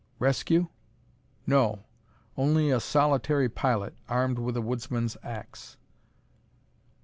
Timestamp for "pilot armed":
3.49-4.39